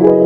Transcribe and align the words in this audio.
Hallo 0.00 0.22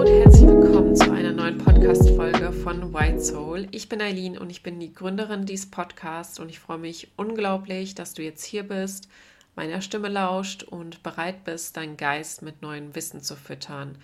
und 0.00 0.08
herzlich 0.08 0.48
willkommen 0.48 0.96
zu 0.96 1.12
einer 1.12 1.30
neuen 1.30 1.56
Podcast-Folge 1.56 2.50
von 2.52 2.92
White 2.92 3.20
Soul. 3.20 3.68
Ich 3.70 3.88
bin 3.88 4.00
Eileen 4.00 4.36
und 4.36 4.50
ich 4.50 4.64
bin 4.64 4.80
die 4.80 4.92
Gründerin 4.92 5.46
dieses 5.46 5.70
Podcasts 5.70 6.40
und 6.40 6.48
ich 6.48 6.58
freue 6.58 6.78
mich 6.78 7.12
unglaublich, 7.14 7.94
dass 7.94 8.14
du 8.14 8.22
jetzt 8.22 8.42
hier 8.42 8.64
bist, 8.64 9.08
meiner 9.54 9.80
Stimme 9.82 10.08
lauscht 10.08 10.64
und 10.64 11.04
bereit 11.04 11.44
bist, 11.44 11.76
deinen 11.76 11.96
Geist 11.96 12.42
mit 12.42 12.60
neuem 12.60 12.96
Wissen 12.96 13.20
zu 13.20 13.36
füttern. 13.36 13.98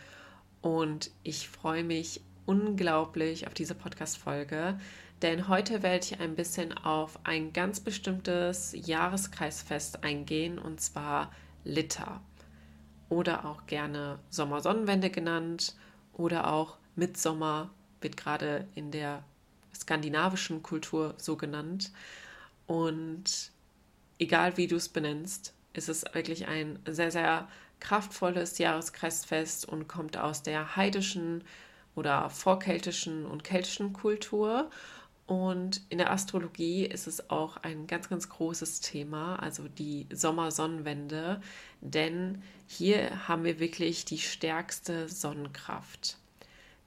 Und 0.61 1.11
ich 1.25 1.49
freue 1.49 1.83
mich 1.83 2.21
unglaublich 2.49 3.47
auf 3.47 3.53
diese 3.53 3.75
Podcast-Folge, 3.75 4.81
denn 5.21 5.49
heute 5.49 5.83
werde 5.83 6.05
ich 6.05 6.19
ein 6.19 6.35
bisschen 6.35 6.73
auf 6.73 7.19
ein 7.25 7.53
ganz 7.53 7.81
bestimmtes 7.81 8.75
Jahreskreisfest 8.75 10.03
eingehen 10.03 10.59
und 10.59 10.81
zwar 10.81 11.31
Litter 11.65 12.23
oder 13.09 13.45
auch 13.45 13.67
gerne 13.67 14.19
Sommersonnenwende 14.31 15.11
genannt. 15.11 15.75
Oder 16.13 16.53
auch 16.53 16.79
Mitsommer 16.97 17.71
wird 18.01 18.17
gerade 18.17 18.67
in 18.75 18.91
der 18.91 19.23
skandinavischen 19.75 20.63
Kultur 20.63 21.15
so 21.17 21.37
genannt. 21.37 21.93
Und 22.67 23.53
egal 24.19 24.57
wie 24.57 24.67
du 24.67 24.77
es 24.77 24.89
benennst, 24.89 25.55
ist 25.73 25.89
es 25.89 26.05
wirklich 26.13 26.49
ein 26.49 26.79
sehr, 26.87 27.11
sehr 27.11 27.49
kraftvolles 27.81 28.59
Jahreskreisfest 28.59 29.67
und 29.67 29.87
kommt 29.87 30.17
aus 30.17 30.43
der 30.43 30.77
heidischen 30.77 31.45
oder 31.99 32.31
vorkeltischen 32.31 33.27
und 33.27 33.45
keltischen 33.45 33.93
Kultur. 33.93 34.71
Und 35.27 35.83
in 35.91 35.99
der 35.99 36.11
Astrologie 36.11 36.87
ist 36.87 37.07
es 37.07 37.29
auch 37.29 37.59
ein 37.59 37.87
ganz, 37.87 38.09
ganz 38.09 38.31
großes 38.31 38.81
Thema, 38.81 39.37
also 39.37 39.69
die 39.69 40.07
Sommersonnenwende, 40.11 41.43
denn 41.83 42.43
hier 42.67 43.29
haben 43.29 43.45
wir 43.45 43.61
wirklich 43.61 44.07
die 44.07 44.19
stärkste 44.19 45.07
Sonnenkraft. 45.09 46.17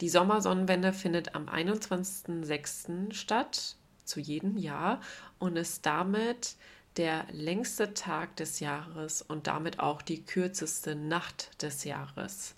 Die 0.02 0.10
Sommersonnenwende 0.10 0.92
findet 0.92 1.36
am 1.36 1.48
21.06. 1.48 3.14
statt, 3.14 3.76
zu 4.06 4.20
jedem 4.20 4.58
Jahr, 4.58 5.02
und 5.38 5.56
ist 5.56 5.86
damit 5.86 6.56
der 6.98 7.26
längste 7.32 7.94
Tag 7.94 8.36
des 8.38 8.60
Jahres 8.60 9.22
und 9.22 9.46
damit 9.46 9.80
auch 9.80 10.02
die 10.02 10.26
kürzeste 10.26 10.96
Nacht 10.96 11.62
des 11.62 11.84
Jahres. 11.84 12.56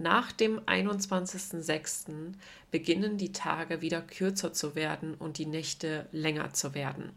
Nach 0.00 0.30
dem 0.30 0.60
21.06. 0.60 2.34
beginnen 2.70 3.18
die 3.18 3.32
Tage 3.32 3.80
wieder 3.80 4.00
kürzer 4.00 4.52
zu 4.52 4.76
werden 4.76 5.14
und 5.14 5.38
die 5.38 5.46
Nächte 5.46 6.06
länger 6.12 6.52
zu 6.52 6.72
werden. 6.72 7.10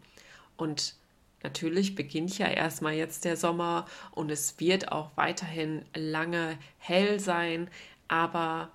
Und 0.57 0.95
natürlich 1.43 1.93
beginnt 1.93 2.39
ja 2.39 2.47
erstmal 2.47 2.93
jetzt 2.93 3.23
der 3.23 3.37
Sommer 3.37 3.85
und 4.09 4.31
es 4.31 4.59
wird 4.59 4.91
auch 4.91 5.11
weiterhin 5.15 5.85
lange 5.93 6.57
hell 6.79 7.19
sein, 7.19 7.69
aber 8.07 8.71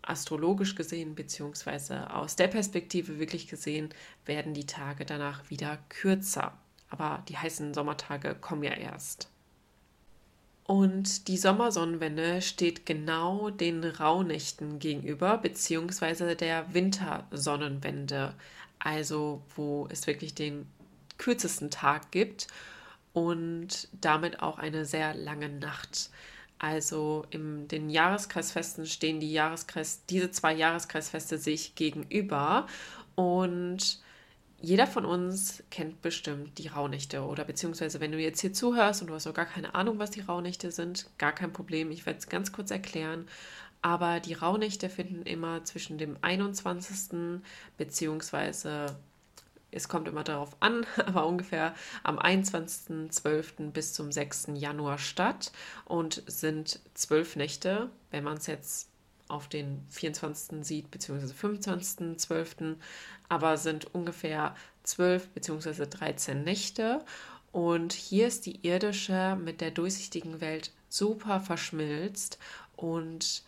astrologisch 0.00 0.74
gesehen, 0.74 1.14
beziehungsweise 1.14 2.14
aus 2.14 2.36
der 2.36 2.48
Perspektive 2.48 3.18
wirklich 3.18 3.46
gesehen, 3.46 3.90
werden 4.24 4.54
die 4.54 4.64
Tage 4.64 5.04
danach 5.04 5.50
wieder 5.50 5.80
kürzer. 5.90 6.56
Aber 6.88 7.22
die 7.28 7.36
heißen 7.36 7.74
Sommertage 7.74 8.36
kommen 8.36 8.62
ja 8.62 8.72
erst. 8.72 9.28
Und 10.64 11.28
die 11.28 11.36
Sommersonnenwende 11.36 12.40
steht 12.40 12.86
genau 12.86 13.50
den 13.50 13.84
Rauhnächten 13.84 14.78
gegenüber, 14.78 15.36
beziehungsweise 15.36 16.36
der 16.36 16.72
Wintersonnenwende, 16.72 18.34
also 18.78 19.42
wo 19.54 19.86
es 19.90 20.06
wirklich 20.06 20.34
den 20.34 20.66
kürzesten 21.18 21.70
Tag 21.70 22.10
gibt 22.10 22.46
und 23.12 23.88
damit 24.00 24.40
auch 24.40 24.58
eine 24.58 24.86
sehr 24.86 25.14
lange 25.14 25.50
Nacht. 25.50 26.10
Also 26.58 27.26
in 27.28 27.68
den 27.68 27.90
Jahreskreisfesten 27.90 28.86
stehen 28.86 29.20
die 29.20 29.32
Jahreskreis, 29.32 30.06
diese 30.08 30.30
zwei 30.30 30.54
Jahreskreisfeste 30.54 31.36
sich 31.36 31.74
gegenüber 31.74 32.66
und 33.16 34.02
jeder 34.64 34.86
von 34.86 35.04
uns 35.04 35.62
kennt 35.70 36.00
bestimmt 36.00 36.56
die 36.56 36.68
Rauhnächte 36.68 37.22
oder 37.22 37.44
beziehungsweise 37.44 38.00
wenn 38.00 38.12
du 38.12 38.18
jetzt 38.18 38.40
hier 38.40 38.54
zuhörst 38.54 39.02
und 39.02 39.08
du 39.08 39.14
hast 39.14 39.26
auch 39.26 39.34
gar 39.34 39.44
keine 39.44 39.74
Ahnung, 39.74 39.98
was 39.98 40.10
die 40.10 40.22
Rauhnächte 40.22 40.70
sind, 40.70 41.06
gar 41.18 41.32
kein 41.32 41.52
Problem. 41.52 41.90
Ich 41.90 42.06
werde 42.06 42.18
es 42.18 42.28
ganz 42.30 42.50
kurz 42.50 42.70
erklären. 42.70 43.28
Aber 43.82 44.20
die 44.20 44.32
Rauhnächte 44.32 44.88
finden 44.88 45.22
immer 45.26 45.64
zwischen 45.64 45.98
dem 45.98 46.16
21. 46.22 47.42
beziehungsweise 47.76 48.96
es 49.70 49.88
kommt 49.88 50.08
immer 50.08 50.24
darauf 50.24 50.56
an, 50.60 50.86
aber 50.96 51.26
ungefähr 51.26 51.74
am 52.02 52.18
21.12. 52.18 53.70
bis 53.70 53.92
zum 53.92 54.12
6. 54.12 54.52
Januar 54.54 54.96
statt 54.96 55.52
und 55.84 56.22
sind 56.26 56.80
zwölf 56.94 57.36
Nächte, 57.36 57.90
wenn 58.10 58.24
man 58.24 58.38
es 58.38 58.46
jetzt 58.46 58.88
auf 59.28 59.48
den 59.48 59.84
24. 59.90 60.64
sieht, 60.64 60.90
beziehungsweise 60.90 61.34
25.12., 61.34 62.76
aber 63.28 63.56
sind 63.56 63.94
ungefähr 63.94 64.54
12 64.82 65.28
beziehungsweise 65.30 65.86
13 65.86 66.44
Nächte. 66.44 67.04
Und 67.52 67.92
hier 67.92 68.26
ist 68.26 68.46
die 68.46 68.66
irdische 68.66 69.38
mit 69.42 69.60
der 69.60 69.70
durchsichtigen 69.70 70.40
Welt 70.40 70.72
super 70.88 71.40
verschmilzt 71.40 72.38
und 72.76 73.44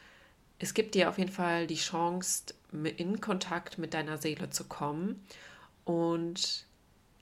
es 0.59 0.75
gibt 0.75 0.95
dir 0.95 1.09
auf 1.09 1.19
jeden 1.19 1.33
Fall 1.33 1.67
die 1.67 1.77
Chance, 1.77 2.55
in 2.73 3.21
Kontakt 3.21 3.79
mit 3.79 3.95
deiner 3.95 4.19
Seele 4.19 4.51
zu 4.51 4.65
kommen. 4.65 5.25
Und 5.85 6.67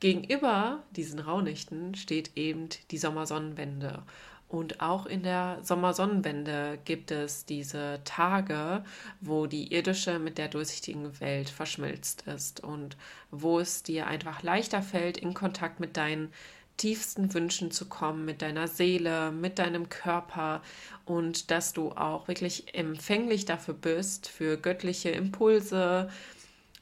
gegenüber 0.00 0.82
diesen 0.92 1.18
Rauhnächten 1.18 1.94
steht 1.94 2.36
eben 2.36 2.68
die 2.90 2.98
Sommersonnenwende. 2.98 4.02
Und 4.54 4.80
auch 4.80 5.06
in 5.06 5.24
der 5.24 5.58
Sommersonnenwende 5.64 6.78
gibt 6.84 7.10
es 7.10 7.44
diese 7.44 8.00
Tage, 8.04 8.84
wo 9.20 9.46
die 9.46 9.74
irdische 9.74 10.20
mit 10.20 10.38
der 10.38 10.46
durchsichtigen 10.46 11.18
Welt 11.18 11.50
verschmilzt 11.50 12.22
ist 12.28 12.62
und 12.62 12.96
wo 13.32 13.58
es 13.58 13.82
dir 13.82 14.06
einfach 14.06 14.44
leichter 14.44 14.80
fällt, 14.80 15.18
in 15.18 15.34
Kontakt 15.34 15.80
mit 15.80 15.96
deinen 15.96 16.32
tiefsten 16.76 17.34
Wünschen 17.34 17.72
zu 17.72 17.86
kommen, 17.86 18.24
mit 18.24 18.42
deiner 18.42 18.68
Seele, 18.68 19.32
mit 19.32 19.58
deinem 19.58 19.88
Körper 19.88 20.62
und 21.04 21.50
dass 21.50 21.72
du 21.72 21.90
auch 21.90 22.28
wirklich 22.28 22.76
empfänglich 22.76 23.46
dafür 23.46 23.74
bist, 23.74 24.28
für 24.28 24.56
göttliche 24.56 25.10
Impulse 25.10 26.08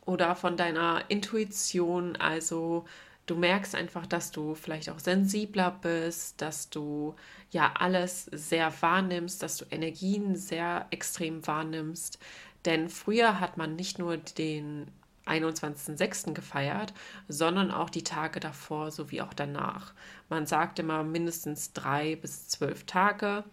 oder 0.05 0.37
von 0.37 0.59
deiner 0.59 1.05
Intuition, 1.09 2.16
also 2.16 2.84
Du 3.32 3.38
merkst 3.38 3.75
einfach, 3.75 4.06
dass 4.06 4.31
du 4.31 4.54
vielleicht 4.54 4.91
auch 4.91 4.98
sensibler 4.98 5.70
bist, 5.70 6.43
dass 6.43 6.69
du 6.69 7.15
ja 7.50 7.72
alles 7.78 8.26
sehr 8.26 8.70
wahrnimmst, 8.82 9.43
dass 9.43 9.56
du 9.56 9.65
Energien 9.70 10.37
sehr 10.37 10.84
extrem 10.91 11.47
wahrnimmst. 11.47 12.19
Denn 12.66 12.91
früher 12.91 13.41
hat 13.41 13.56
man 13.56 13.75
nicht 13.75 13.98
nur 13.98 14.19
den 14.19 14.87
21.06. 15.25 16.34
gefeiert, 16.34 16.93
sondern 17.26 17.70
auch 17.70 17.88
die 17.88 18.04
Tage 18.04 18.38
davor 18.38 18.91
sowie 18.91 19.22
auch 19.22 19.32
danach. 19.32 19.94
Man 20.28 20.44
sagt 20.44 20.78
immer 20.78 21.03
mindestens 21.03 21.72
drei 21.72 22.16
bis 22.16 22.49
zwölf 22.49 22.84
Tage. 22.84 23.44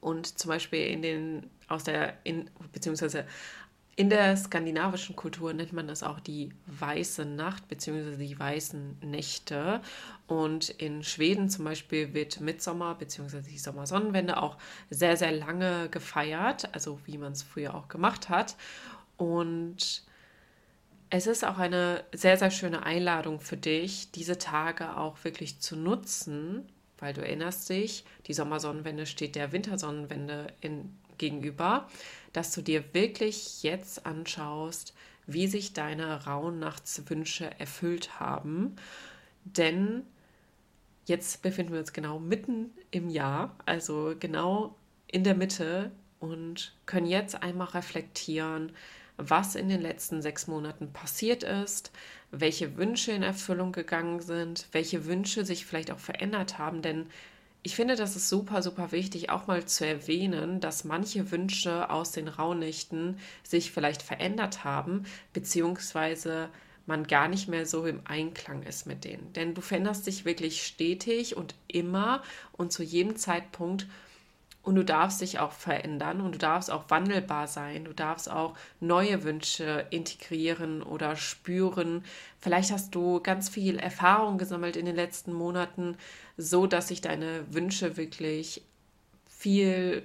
Und 0.00 0.38
zum 0.38 0.48
Beispiel 0.48 0.86
in 0.86 1.02
den 1.02 1.50
aus 1.66 1.82
der 1.82 2.18
in, 2.22 2.48
beziehungsweise 2.72 3.24
in 3.94 4.08
der 4.08 4.36
skandinavischen 4.36 5.16
Kultur 5.16 5.52
nennt 5.52 5.72
man 5.72 5.86
das 5.86 6.02
auch 6.02 6.18
die 6.18 6.50
weiße 6.66 7.26
Nacht 7.26 7.68
bzw. 7.68 8.16
die 8.16 8.38
weißen 8.38 8.98
Nächte. 9.02 9.82
Und 10.26 10.70
in 10.70 11.02
Schweden 11.02 11.50
zum 11.50 11.66
Beispiel 11.66 12.14
wird 12.14 12.40
Mitsommer 12.40 12.94
bzw. 12.94 13.42
die 13.42 13.58
Sommersonnenwende 13.58 14.40
auch 14.40 14.56
sehr, 14.88 15.16
sehr 15.18 15.32
lange 15.32 15.90
gefeiert, 15.90 16.74
also 16.74 17.00
wie 17.04 17.18
man 17.18 17.32
es 17.32 17.42
früher 17.42 17.74
auch 17.74 17.88
gemacht 17.88 18.30
hat. 18.30 18.56
Und 19.18 20.04
es 21.10 21.26
ist 21.26 21.44
auch 21.44 21.58
eine 21.58 22.04
sehr, 22.12 22.38
sehr 22.38 22.50
schöne 22.50 22.84
Einladung 22.84 23.40
für 23.40 23.58
dich, 23.58 24.10
diese 24.12 24.38
Tage 24.38 24.96
auch 24.96 25.22
wirklich 25.24 25.60
zu 25.60 25.76
nutzen, 25.76 26.66
weil 26.98 27.12
du 27.12 27.20
erinnerst 27.20 27.68
dich, 27.68 28.04
die 28.26 28.32
Sommersonnenwende 28.32 29.04
steht 29.04 29.34
der 29.34 29.52
Wintersonnenwende 29.52 30.46
in, 30.62 30.96
gegenüber 31.18 31.88
dass 32.32 32.52
du 32.52 32.62
dir 32.62 32.94
wirklich 32.94 33.62
jetzt 33.62 34.06
anschaust, 34.06 34.94
wie 35.26 35.46
sich 35.46 35.72
deine 35.72 36.24
Rauhnachtswünsche 36.24 37.50
erfüllt 37.60 38.18
haben. 38.18 38.76
Denn 39.44 40.04
jetzt 41.04 41.42
befinden 41.42 41.72
wir 41.72 41.80
uns 41.80 41.92
genau 41.92 42.18
mitten 42.18 42.70
im 42.90 43.08
Jahr, 43.08 43.56
also 43.66 44.14
genau 44.18 44.74
in 45.06 45.24
der 45.24 45.34
Mitte 45.34 45.92
und 46.18 46.74
können 46.86 47.06
jetzt 47.06 47.42
einmal 47.42 47.68
reflektieren, 47.68 48.72
was 49.18 49.54
in 49.54 49.68
den 49.68 49.82
letzten 49.82 50.22
sechs 50.22 50.46
Monaten 50.46 50.92
passiert 50.92 51.42
ist, 51.42 51.92
welche 52.30 52.76
Wünsche 52.76 53.12
in 53.12 53.22
Erfüllung 53.22 53.72
gegangen 53.72 54.20
sind, 54.20 54.66
welche 54.72 55.04
Wünsche 55.04 55.44
sich 55.44 55.66
vielleicht 55.66 55.90
auch 55.90 55.98
verändert 55.98 56.58
haben, 56.58 56.80
denn 56.82 57.06
ich 57.62 57.76
finde, 57.76 57.94
das 57.94 58.16
ist 58.16 58.28
super, 58.28 58.60
super 58.62 58.90
wichtig, 58.90 59.30
auch 59.30 59.46
mal 59.46 59.64
zu 59.64 59.86
erwähnen, 59.86 60.60
dass 60.60 60.84
manche 60.84 61.30
Wünsche 61.30 61.90
aus 61.90 62.10
den 62.10 62.26
Rauhnächten 62.26 63.18
sich 63.44 63.70
vielleicht 63.70 64.02
verändert 64.02 64.64
haben, 64.64 65.04
beziehungsweise 65.32 66.48
man 66.86 67.06
gar 67.06 67.28
nicht 67.28 67.48
mehr 67.48 67.64
so 67.64 67.86
im 67.86 68.00
Einklang 68.04 68.64
ist 68.64 68.86
mit 68.86 69.04
denen. 69.04 69.32
Denn 69.34 69.54
du 69.54 69.60
veränderst 69.60 70.08
dich 70.08 70.24
wirklich 70.24 70.66
stetig 70.66 71.36
und 71.36 71.54
immer 71.68 72.22
und 72.52 72.72
zu 72.72 72.82
jedem 72.82 73.14
Zeitpunkt 73.14 73.86
und 74.62 74.76
du 74.76 74.84
darfst 74.84 75.20
dich 75.20 75.40
auch 75.40 75.52
verändern 75.52 76.20
und 76.20 76.36
du 76.36 76.38
darfst 76.38 76.70
auch 76.70 76.84
wandelbar 76.88 77.48
sein. 77.48 77.84
Du 77.84 77.92
darfst 77.92 78.30
auch 78.30 78.54
neue 78.78 79.24
Wünsche 79.24 79.86
integrieren 79.90 80.82
oder 80.82 81.16
spüren. 81.16 82.04
Vielleicht 82.38 82.70
hast 82.70 82.94
du 82.94 83.20
ganz 83.20 83.48
viel 83.48 83.78
Erfahrung 83.78 84.38
gesammelt 84.38 84.76
in 84.76 84.86
den 84.86 84.94
letzten 84.94 85.32
Monaten, 85.32 85.96
so 86.42 86.66
dass 86.66 86.88
sich 86.88 87.00
deine 87.00 87.44
Wünsche 87.52 87.96
wirklich 87.96 88.62
viel 89.28 90.04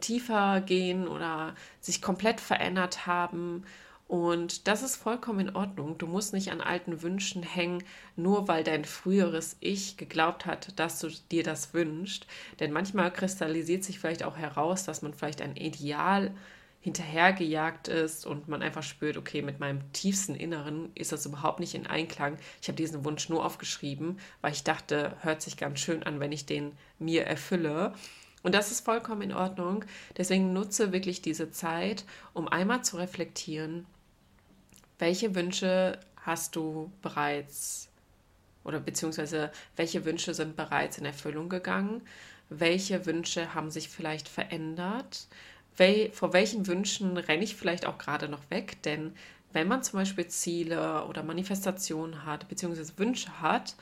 tiefer 0.00 0.60
gehen 0.60 1.06
oder 1.06 1.54
sich 1.80 2.02
komplett 2.02 2.40
verändert 2.40 3.06
haben 3.06 3.64
und 4.12 4.68
das 4.68 4.82
ist 4.82 4.96
vollkommen 4.96 5.48
in 5.48 5.56
Ordnung. 5.56 5.96
Du 5.96 6.06
musst 6.06 6.34
nicht 6.34 6.52
an 6.52 6.60
alten 6.60 7.00
Wünschen 7.00 7.42
hängen, 7.42 7.82
nur 8.14 8.46
weil 8.46 8.62
dein 8.62 8.84
früheres 8.84 9.56
Ich 9.60 9.96
geglaubt 9.96 10.44
hat, 10.44 10.78
dass 10.78 11.00
du 11.00 11.08
dir 11.30 11.42
das 11.42 11.72
wünschst. 11.72 12.26
Denn 12.60 12.72
manchmal 12.72 13.10
kristallisiert 13.10 13.84
sich 13.84 13.98
vielleicht 13.98 14.22
auch 14.22 14.36
heraus, 14.36 14.84
dass 14.84 15.00
man 15.00 15.14
vielleicht 15.14 15.40
ein 15.40 15.56
Ideal 15.56 16.30
hinterhergejagt 16.82 17.88
ist 17.88 18.26
und 18.26 18.48
man 18.48 18.60
einfach 18.60 18.82
spürt, 18.82 19.16
okay, 19.16 19.40
mit 19.40 19.60
meinem 19.60 19.92
tiefsten 19.92 20.34
Inneren 20.34 20.90
ist 20.94 21.12
das 21.12 21.24
überhaupt 21.24 21.60
nicht 21.60 21.74
in 21.74 21.86
Einklang. 21.86 22.36
Ich 22.60 22.68
habe 22.68 22.76
diesen 22.76 23.04
Wunsch 23.04 23.28
nur 23.28 23.44
aufgeschrieben, 23.44 24.18
weil 24.40 24.52
ich 24.52 24.64
dachte, 24.64 25.16
hört 25.20 25.42
sich 25.42 25.56
ganz 25.56 25.78
schön 25.78 26.02
an, 26.02 26.18
wenn 26.18 26.32
ich 26.32 26.44
den 26.44 26.72
mir 26.98 27.24
erfülle. 27.24 27.94
Und 28.42 28.54
das 28.54 28.72
ist 28.72 28.84
vollkommen 28.84 29.22
in 29.22 29.32
Ordnung. 29.32 29.84
Deswegen 30.16 30.52
nutze 30.52 30.92
wirklich 30.92 31.22
diese 31.22 31.52
Zeit, 31.52 32.04
um 32.34 32.48
einmal 32.48 32.82
zu 32.82 32.96
reflektieren, 32.96 33.86
welche 34.98 35.36
Wünsche 35.36 36.00
hast 36.16 36.56
du 36.56 36.90
bereits 37.00 37.88
oder 38.64 38.80
beziehungsweise 38.80 39.50
welche 39.76 40.04
Wünsche 40.04 40.34
sind 40.34 40.56
bereits 40.56 40.98
in 40.98 41.04
Erfüllung 41.04 41.48
gegangen? 41.48 42.02
Welche 42.48 43.06
Wünsche 43.06 43.54
haben 43.54 43.70
sich 43.70 43.88
vielleicht 43.88 44.28
verändert? 44.28 45.26
Wel 45.76 46.10
vor 46.12 46.32
welchen 46.32 46.66
Wünschen 46.66 47.16
renne 47.16 47.44
ich 47.44 47.56
vielleicht 47.56 47.86
auch 47.86 47.98
gerade 47.98 48.28
noch 48.28 48.50
weg? 48.50 48.82
Denn 48.82 49.14
wenn 49.52 49.68
man 49.68 49.82
zum 49.82 49.98
Beispiel 49.98 50.26
Ziele 50.28 51.04
oder 51.06 51.22
Manifestationen 51.22 52.24
hat, 52.24 52.48
beziehungsweise 52.48 52.96
Wünsche 52.98 53.40
hat, 53.40 53.76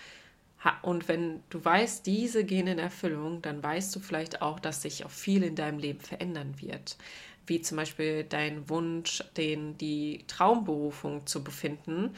und 0.83 1.09
wenn 1.09 1.43
du 1.49 1.65
weißt, 1.65 2.05
diese 2.05 2.45
gehen 2.45 2.67
in 2.67 2.79
Erfüllung, 2.79 3.41
dann 3.41 3.63
weißt 3.63 3.97
du 3.97 4.01
vielleicht 4.01 4.43
auch, 4.43 4.61
dass 4.61 4.83
sich 4.83 5.07
auch 5.07 5.11
viel 5.11 5.43
in 5.43 5.57
deinem 5.57 5.79
Leben 5.79 6.01
verändern 6.01 6.55
wird 6.61 6.97
wie 7.51 7.61
zum 7.61 7.77
Beispiel 7.77 8.25
dein 8.25 8.69
Wunsch, 8.69 9.25
den 9.37 9.77
die 9.77 10.25
Traumberufung 10.29 11.27
zu 11.27 11.43
befinden, 11.43 12.15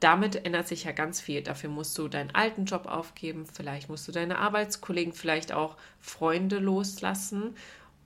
damit 0.00 0.46
ändert 0.46 0.66
sich 0.66 0.84
ja 0.84 0.92
ganz 0.92 1.20
viel. 1.20 1.42
Dafür 1.42 1.68
musst 1.68 1.96
du 1.98 2.08
deinen 2.08 2.34
alten 2.34 2.64
Job 2.64 2.86
aufgeben, 2.86 3.44
vielleicht 3.44 3.90
musst 3.90 4.08
du 4.08 4.12
deine 4.12 4.38
Arbeitskollegen, 4.38 5.12
vielleicht 5.12 5.52
auch 5.52 5.76
Freunde 6.00 6.58
loslassen, 6.58 7.54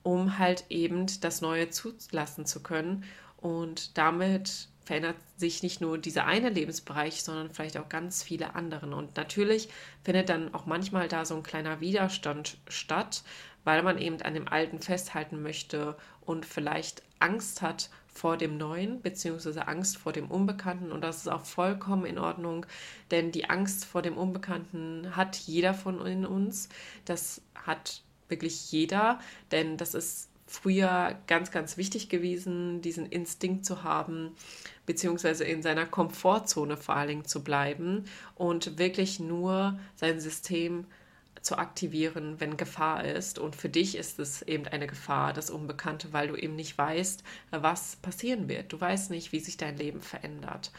um 0.05 0.37
halt 0.37 0.65
eben 0.69 1.07
das 1.19 1.41
Neue 1.41 1.71
zulassen 1.71 2.45
zu 2.45 2.61
können. 2.61 3.03
Und 3.37 3.97
damit 3.97 4.69
verändert 4.85 5.15
sich 5.35 5.63
nicht 5.63 5.81
nur 5.81 5.97
dieser 5.97 6.27
eine 6.27 6.49
Lebensbereich, 6.49 7.23
sondern 7.23 7.49
vielleicht 7.49 7.75
auch 7.77 7.89
ganz 7.89 8.21
viele 8.21 8.53
andere. 8.53 8.85
Und 8.95 9.17
natürlich 9.17 9.67
findet 10.03 10.29
dann 10.29 10.53
auch 10.53 10.67
manchmal 10.67 11.07
da 11.07 11.25
so 11.25 11.35
ein 11.35 11.41
kleiner 11.41 11.81
Widerstand 11.81 12.57
statt, 12.67 13.23
weil 13.63 13.81
man 13.81 13.97
eben 13.97 14.21
an 14.21 14.35
dem 14.35 14.47
Alten 14.47 14.79
festhalten 14.79 15.41
möchte 15.41 15.97
und 16.21 16.45
vielleicht 16.45 17.01
Angst 17.17 17.63
hat 17.63 17.89
vor 18.07 18.37
dem 18.37 18.57
Neuen, 18.57 19.01
beziehungsweise 19.01 19.67
Angst 19.67 19.97
vor 19.97 20.13
dem 20.13 20.29
Unbekannten. 20.29 20.91
Und 20.91 21.01
das 21.01 21.17
ist 21.17 21.29
auch 21.29 21.45
vollkommen 21.45 22.05
in 22.05 22.19
Ordnung, 22.19 22.67
denn 23.09 23.31
die 23.31 23.49
Angst 23.49 23.85
vor 23.85 24.03
dem 24.03 24.17
Unbekannten 24.17 25.15
hat 25.15 25.35
jeder 25.35 25.73
von 25.73 25.99
uns. 25.99 26.69
Das 27.05 27.41
hat 27.55 28.03
wirklich 28.29 28.71
jeder, 28.71 29.19
denn 29.51 29.77
das 29.77 29.93
ist 29.93 30.29
früher 30.47 31.17
ganz, 31.27 31.51
ganz 31.51 31.77
wichtig 31.77 32.09
gewesen, 32.09 32.81
diesen 32.81 33.07
Instinkt 33.07 33.65
zu 33.65 33.83
haben, 33.83 34.31
beziehungsweise 34.85 35.43
in 35.43 35.61
seiner 35.61 35.85
Komfortzone 35.85 36.77
vor 36.77 36.95
allen 36.95 37.09
Dingen 37.09 37.25
zu 37.25 37.43
bleiben 37.43 38.05
und 38.35 38.77
wirklich 38.77 39.19
nur 39.19 39.79
sein 39.95 40.19
System 40.19 40.85
zu 41.41 41.57
aktivieren, 41.57 42.39
wenn 42.39 42.57
Gefahr 42.57 43.03
ist. 43.05 43.37
Und 43.37 43.55
für 43.55 43.69
dich 43.69 43.95
ist 43.95 44.19
es 44.19 44.41
eben 44.41 44.67
eine 44.67 44.87
Gefahr, 44.87 45.31
das 45.31 45.49
Unbekannte, 45.49 46.11
weil 46.11 46.27
du 46.27 46.35
eben 46.35 46.55
nicht 46.55 46.77
weißt, 46.77 47.23
was 47.51 47.97
passieren 47.97 48.49
wird. 48.49 48.73
Du 48.73 48.81
weißt 48.81 49.11
nicht, 49.11 49.31
wie 49.31 49.39
sich 49.39 49.55
dein 49.57 49.77
Leben 49.77 50.01
verändert. 50.01 50.71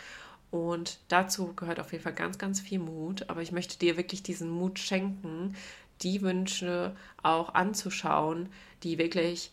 Und 0.50 0.98
dazu 1.08 1.52
gehört 1.54 1.80
auf 1.80 1.92
jeden 1.92 2.02
Fall 2.02 2.14
ganz, 2.14 2.38
ganz 2.38 2.60
viel 2.60 2.78
Mut. 2.80 3.28
Aber 3.30 3.42
ich 3.42 3.52
möchte 3.52 3.78
dir 3.78 3.96
wirklich 3.96 4.22
diesen 4.22 4.50
Mut 4.50 4.78
schenken, 4.78 5.54
die 6.02 6.22
Wünsche 6.22 6.94
auch 7.22 7.54
anzuschauen, 7.54 8.48
die 8.82 8.98
wirklich 8.98 9.52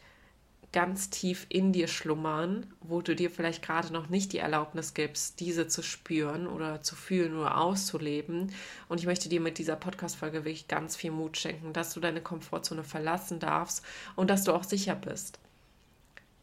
ganz 0.73 1.11
tief 1.11 1.45
in 1.49 1.71
dir 1.71 1.87
schlummern, 1.87 2.65
wo 2.81 3.01
du 3.01 3.15
dir 3.15 3.29
vielleicht 3.29 3.63
gerade 3.63 3.93
noch 3.93 4.09
nicht 4.09 4.33
die 4.33 4.39
Erlaubnis 4.39 4.95
gibst, 4.95 5.39
diese 5.39 5.67
zu 5.67 5.83
spüren 5.83 6.47
oder 6.47 6.81
zu 6.81 6.95
fühlen 6.95 7.37
oder 7.37 7.57
auszuleben. 7.57 8.51
Und 8.89 8.99
ich 8.99 9.05
möchte 9.05 9.29
dir 9.29 9.39
mit 9.39 9.59
dieser 9.59 9.75
Podcast-Folge 9.75 10.39
wirklich 10.39 10.67
ganz 10.67 10.95
viel 10.95 11.11
Mut 11.11 11.37
schenken, 11.37 11.73
dass 11.73 11.93
du 11.93 11.99
deine 11.99 12.21
Komfortzone 12.21 12.83
verlassen 12.83 13.39
darfst 13.39 13.85
und 14.15 14.29
dass 14.31 14.43
du 14.43 14.51
auch 14.51 14.63
sicher 14.63 14.95
bist. 14.95 15.39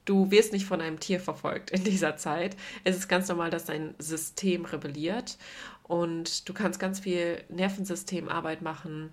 Du 0.05 0.31
wirst 0.31 0.53
nicht 0.53 0.65
von 0.65 0.81
einem 0.81 1.01
Tier 1.01 1.21
verfolgt 1.21 1.71
in 1.71 1.85
dieser 1.85 2.17
Zeit. 2.17 2.57
Es 2.85 2.97
ist 2.97 3.09
ganz 3.09 3.29
normal, 3.29 3.51
dass 3.51 3.65
dein 3.65 3.95
System 3.99 4.65
rebelliert 4.65 5.39
und 5.83 6.49
du 6.49 6.55
kannst 6.55 6.79
ganz 6.79 7.01
viel 7.01 7.43
Nervensystemarbeit 7.49 8.63
machen, 8.63 9.11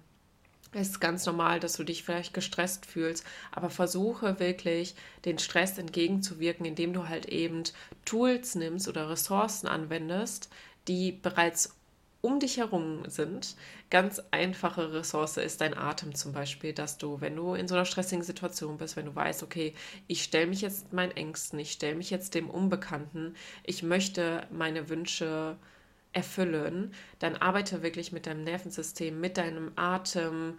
es 0.74 0.90
ist 0.90 1.00
ganz 1.00 1.26
normal, 1.26 1.60
dass 1.60 1.74
du 1.74 1.84
dich 1.84 2.04
vielleicht 2.04 2.34
gestresst 2.34 2.86
fühlst, 2.86 3.26
aber 3.52 3.70
versuche 3.70 4.40
wirklich 4.40 4.96
den 5.26 5.40
Stress 5.40 5.78
entgegenzuwirken, 5.78 6.66
indem 6.66 6.94
du 6.94 7.08
halt 7.08 7.28
eben 7.28 7.64
Tools 8.06 8.56
nimmst 8.56 8.88
oder 8.88 9.10
Ressourcen 9.10 9.68
anwendest, 9.68 10.50
die 10.88 11.12
bereits 11.12 11.78
um 12.22 12.40
dich 12.40 12.58
herum 12.58 13.04
sind. 13.08 13.56
Ganz 13.90 14.22
einfache 14.32 14.92
Ressource 14.94 15.38
ist 15.38 15.62
dein 15.62 15.78
Atem 15.78 16.16
zum 16.16 16.34
Beispiel, 16.34 16.74
dass 16.74 16.98
du, 16.98 17.22
wenn 17.22 17.36
du 17.36 17.54
in 17.54 17.68
so 17.68 17.76
einer 17.76 17.86
stressigen 17.86 18.24
Situation 18.24 18.78
bist, 18.78 18.98
wenn 18.98 19.06
du 19.06 19.16
weißt, 19.16 19.44
okay, 19.44 19.74
ich 20.08 20.24
stelle 20.24 20.48
mich 20.48 20.62
jetzt 20.62 20.92
meinen 20.94 21.16
Ängsten, 21.16 21.60
ich 21.60 21.72
stelle 21.72 21.96
mich 21.96 22.10
jetzt 22.10 22.36
dem 22.36 22.50
Unbekannten, 22.50 23.36
ich 23.64 23.84
möchte 23.84 24.46
meine 24.52 24.90
Wünsche 24.90 25.58
erfüllen, 26.18 26.92
dann 27.20 27.36
arbeite 27.36 27.84
wirklich 27.84 28.12
mit 28.12 28.26
deinem 28.26 28.44
Nervensystem, 28.44 29.22
mit 29.22 29.38
deinem 29.38 29.72
Atem, 29.76 30.56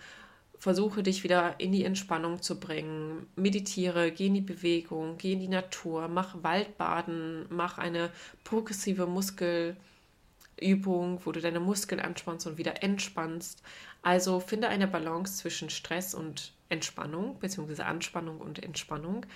versuche 0.57 1.03
dich 1.03 1.25
wieder 1.25 1.57
in 1.59 1.73
die 1.73 1.85
Entspannung 1.85 2.41
zu 2.41 2.61
bringen, 2.61 3.27
meditiere, 3.35 4.13
geh 4.13 4.27
in 4.27 4.35
die 4.35 4.41
Bewegung, 4.41 5.19
geh 5.19 5.33
in 5.33 5.41
die 5.41 5.49
Natur, 5.49 6.07
mach 6.07 6.43
Waldbaden, 6.43 7.47
mach 7.49 7.79
eine 7.79 8.11
progressive 8.45 9.07
Muskelübung, 9.07 9.77
wo 11.25 11.33
du 11.33 11.41
deine 11.41 11.61
Muskeln 11.61 12.01
anspannst 12.01 12.47
und 12.47 12.57
wieder 12.57 12.83
entspannst. 12.85 13.63
Also 14.03 14.39
finde 14.39 14.69
eine 14.69 14.87
Balance 14.87 15.39
zwischen 15.39 15.71
Stress 15.71 16.15
und 16.15 16.53
Entspannung, 16.69 17.39
beziehungsweise 17.41 17.85
Anspannung 17.85 18.39
und 18.39 18.63
Entspannung 18.63 19.27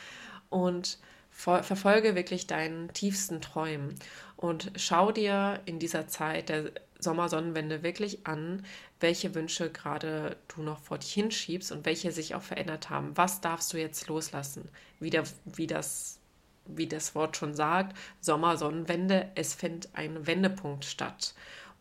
und 0.51 0.99
verfolge 1.33 2.15
wirklich 2.15 2.47
deinen 2.47 2.93
tiefsten 2.93 3.41
Träumen 3.41 3.95
und 4.43 4.73
schau 4.75 5.13
dir 5.13 5.61
in 5.67 5.79
dieser 5.79 6.09
Zeit 6.09 6.49
der 6.49 6.73
Sommersonnenwende 6.99 7.85
wirklich 7.85 8.27
an, 8.27 8.65
welche 8.99 9.37
Wünsche 9.37 9.71
gerade 9.71 10.37
du 10.49 10.63
noch 10.63 10.81
vor 10.81 10.99
dich 10.99 11.13
hinschiebst 11.13 11.71
und 11.71 11.87
welche 11.87 12.11
sich 12.11 12.35
auch 12.35 12.43
verändert 12.43 12.91
haben. 12.91 13.17
Was 13.17 13.41
darfst 13.41 13.73
du 13.73 13.79
jetzt 13.79 14.09
loslassen? 14.09 14.69
Wie, 14.99 15.11
der, 15.11 15.23
wie, 15.45 15.69
das, 15.69 16.19
wie 16.67 16.89
das 16.89 17.15
Wort 17.15 17.37
schon 17.37 17.55
sagt, 17.55 17.97
Sommersonnenwende, 18.21 19.31
es 19.37 19.55
findet 19.55 19.91
ein 19.93 20.27
Wendepunkt 20.27 20.87
statt. 20.87 21.35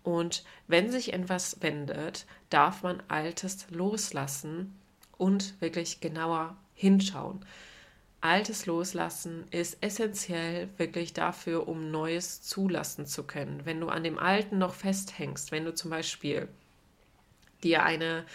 Und 0.03 0.43
wenn 0.67 0.91
sich 0.91 1.13
etwas 1.13 1.63
wendet, 1.63 2.27
darf 2.51 2.83
man 2.83 3.01
Altes 3.07 3.65
loslassen 3.71 4.79
und 5.17 5.59
wirklich 5.61 5.99
genauer 5.99 6.55
hinschauen. 6.75 7.43
Altes 8.21 8.67
loslassen 8.67 9.45
ist 9.49 9.77
essentiell 9.81 10.69
wirklich 10.77 11.13
dafür, 11.13 11.67
um 11.67 11.89
Neues 11.89 12.43
zulassen 12.43 13.07
zu 13.07 13.23
können. 13.23 13.65
Wenn 13.65 13.81
du 13.81 13.89
an 13.89 14.03
dem 14.03 14.19
Alten 14.19 14.59
noch 14.59 14.75
festhängst, 14.75 15.51
wenn 15.51 15.65
du 15.65 15.73
zum 15.73 15.89
Beispiel 15.89 16.47
dir 17.63 17.83
eine 17.83 18.25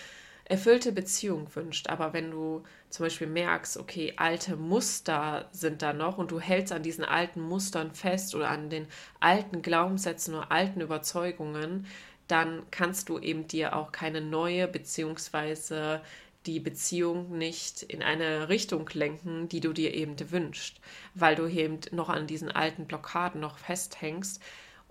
erfüllte 0.44 0.92
Beziehung 0.92 1.48
wünscht, 1.54 1.88
aber 1.88 2.12
wenn 2.12 2.30
du 2.30 2.64
zum 2.90 3.06
Beispiel 3.06 3.26
merkst, 3.28 3.76
okay, 3.78 4.14
alte 4.16 4.56
Muster 4.56 5.48
sind 5.52 5.82
da 5.82 5.92
noch 5.92 6.18
und 6.18 6.30
du 6.30 6.40
hältst 6.40 6.72
an 6.72 6.82
diesen 6.82 7.04
alten 7.04 7.40
Mustern 7.40 7.92
fest 7.92 8.34
oder 8.34 8.50
an 8.50 8.70
den 8.70 8.86
alten 9.20 9.62
Glaubenssätzen 9.62 10.34
oder 10.34 10.52
alten 10.52 10.80
Überzeugungen, 10.80 11.86
dann 12.28 12.62
kannst 12.70 13.08
du 13.08 13.18
eben 13.18 13.46
dir 13.46 13.76
auch 13.76 13.92
keine 13.92 14.20
neue 14.20 14.66
beziehungsweise 14.68 16.00
die 16.46 16.60
Beziehung 16.60 17.36
nicht 17.36 17.82
in 17.82 18.02
eine 18.02 18.48
Richtung 18.48 18.88
lenken, 18.92 19.48
die 19.48 19.60
du 19.60 19.72
dir 19.72 19.94
eben 19.94 20.16
wünschst, 20.30 20.80
weil 21.14 21.34
du 21.34 21.46
eben 21.46 21.80
noch 21.90 22.08
an 22.08 22.26
diesen 22.26 22.50
alten 22.50 22.86
Blockaden 22.86 23.40
noch 23.40 23.58
festhängst. 23.58 24.40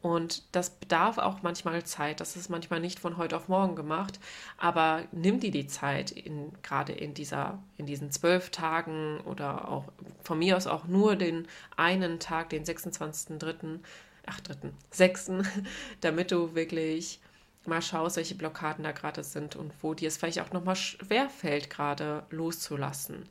Und 0.01 0.43
das 0.51 0.69
bedarf 0.69 1.17
auch 1.17 1.41
manchmal 1.41 1.83
Zeit. 1.83 2.19
Das 2.19 2.35
ist 2.35 2.49
manchmal 2.49 2.79
nicht 2.79 2.99
von 2.99 3.17
heute 3.17 3.35
auf 3.35 3.47
morgen 3.47 3.75
gemacht. 3.75 4.19
Aber 4.57 5.03
nimm 5.11 5.39
dir 5.39 5.49
die 5.49 5.65
Zeit, 5.65 6.11
in, 6.11 6.51
gerade 6.61 6.93
in, 6.93 7.15
dieser, 7.15 7.57
in 7.77 7.87
diesen 7.87 8.11
zwölf 8.11 8.51
Tagen 8.51 9.19
oder 9.21 9.67
auch 9.67 9.85
von 10.21 10.37
mir 10.37 10.57
aus 10.57 10.67
auch 10.67 10.85
nur 10.85 11.15
den 11.15 11.47
einen 11.75 12.19
Tag, 12.19 12.51
den 12.51 12.65
26.3., 12.65 13.79
ach, 14.27 14.39
dritten, 14.41 14.73
sechsten, 14.91 15.47
damit 16.01 16.31
du 16.31 16.53
wirklich 16.53 17.19
mal 17.67 17.81
schaust, 17.81 18.17
welche 18.17 18.35
Blockaden 18.35 18.83
da 18.83 18.91
gerade 18.91 19.23
sind 19.23 19.55
und 19.55 19.73
wo 19.81 19.93
dir 19.93 20.07
es 20.07 20.17
vielleicht 20.17 20.39
auch 20.39 20.51
nochmal 20.51 20.75
schwer 20.75 21.29
fällt, 21.29 21.69
gerade 21.69 22.25
loszulassen. 22.29 23.27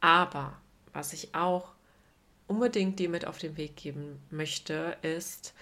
Aber 0.00 0.56
was 0.92 1.12
ich 1.12 1.34
auch 1.34 1.72
unbedingt 2.46 2.98
dir 2.98 3.08
mit 3.08 3.26
auf 3.26 3.38
den 3.38 3.56
Weg 3.56 3.76
geben 3.76 4.20
möchte, 4.30 4.96
ist, 5.02 5.54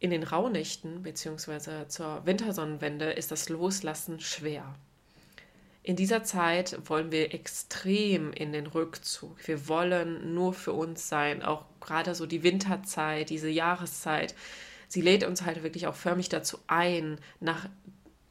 in 0.00 0.10
den 0.10 0.22
Rauhnächten 0.22 1.02
bzw. 1.02 1.86
zur 1.88 2.24
Wintersonnenwende 2.24 3.12
ist 3.12 3.30
das 3.30 3.50
Loslassen 3.50 4.18
schwer. 4.18 4.74
In 5.82 5.96
dieser 5.96 6.24
Zeit 6.24 6.78
wollen 6.88 7.12
wir 7.12 7.32
extrem 7.34 8.32
in 8.32 8.52
den 8.52 8.66
Rückzug. 8.66 9.46
Wir 9.46 9.68
wollen 9.68 10.34
nur 10.34 10.52
für 10.52 10.72
uns 10.72 11.08
sein, 11.08 11.42
auch 11.42 11.64
gerade 11.80 12.14
so 12.14 12.26
die 12.26 12.42
Winterzeit, 12.42 13.30
diese 13.30 13.48
Jahreszeit 13.48 14.34
sie 14.90 15.00
lädt 15.00 15.24
uns 15.24 15.42
halt 15.42 15.62
wirklich 15.62 15.86
auch 15.86 15.94
förmlich 15.94 16.28
dazu 16.28 16.58
ein, 16.66 17.18
nach 17.38 17.68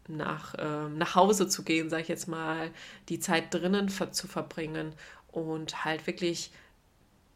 nach, 0.07 0.55
äh, 0.55 0.89
nach 0.89 1.13
Hause 1.13 1.47
zu 1.47 1.63
gehen, 1.63 1.91
sage 1.91 2.01
ich 2.01 2.07
jetzt 2.07 2.27
mal, 2.27 2.71
die 3.09 3.19
Zeit 3.19 3.53
drinnen 3.53 3.89
ver 3.89 4.11
zu 4.11 4.27
verbringen 4.27 4.93
und 5.31 5.85
halt 5.85 6.07
wirklich 6.07 6.51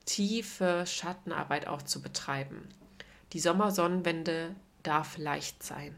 tiefe 0.06 0.84
Schattenarbeit 0.88 1.68
auch 1.68 1.84
zu 1.84 2.02
betreiben. 2.02 2.68
Die 3.34 3.40
Sommersonnenwende 3.40 4.56
darf 4.82 5.20
leicht 5.20 5.62
sein. 5.62 5.96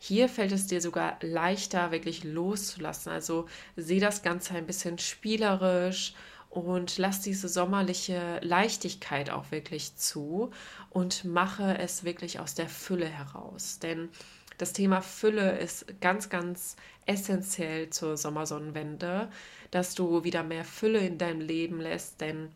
Hier 0.00 0.28
fällt 0.28 0.50
es 0.50 0.66
dir 0.66 0.80
sogar 0.80 1.18
leichter, 1.22 1.92
wirklich 1.92 2.24
loszulassen. 2.24 3.12
Also 3.12 3.48
sehe 3.76 4.00
das 4.00 4.22
Ganze 4.22 4.54
ein 4.54 4.66
bisschen 4.66 4.98
spielerisch 4.98 6.14
und 6.50 6.98
lass 6.98 7.20
diese 7.20 7.48
sommerliche 7.48 8.40
Leichtigkeit 8.42 9.30
auch 9.30 9.50
wirklich 9.50 9.96
zu 9.96 10.50
und 10.90 11.24
mache 11.24 11.78
es 11.78 12.04
wirklich 12.04 12.40
aus 12.40 12.54
der 12.54 12.68
Fülle 12.68 13.06
heraus. 13.06 13.78
Denn 13.78 14.08
das 14.56 14.72
Thema 14.72 15.02
Fülle 15.02 15.58
ist 15.58 16.00
ganz, 16.00 16.30
ganz 16.30 16.76
essentiell 17.06 17.90
zur 17.90 18.16
Sommersonnenwende, 18.16 19.30
dass 19.70 19.94
du 19.94 20.24
wieder 20.24 20.42
mehr 20.42 20.64
Fülle 20.64 21.00
in 21.00 21.18
deinem 21.18 21.40
Leben 21.40 21.80
lässt, 21.80 22.20
denn 22.20 22.50